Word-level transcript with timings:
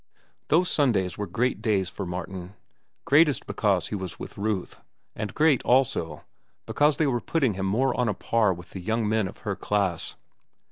Those 0.47 0.67
Sundays 0.67 1.15
were 1.15 1.27
great 1.27 1.61
days 1.61 1.87
for 1.87 2.07
Martin, 2.07 2.55
greatest 3.05 3.45
because 3.45 3.89
he 3.89 3.93
was 3.95 4.17
with 4.17 4.35
Ruth, 4.35 4.79
and 5.15 5.35
great, 5.35 5.61
also, 5.61 6.23
because 6.65 6.97
they 6.97 7.05
were 7.05 7.21
putting 7.21 7.53
him 7.53 7.67
more 7.67 7.93
on 7.95 8.09
a 8.09 8.15
par 8.15 8.51
with 8.51 8.71
the 8.71 8.79
young 8.81 9.07
men 9.07 9.27
of 9.27 9.41
her 9.45 9.55
class. 9.55 10.15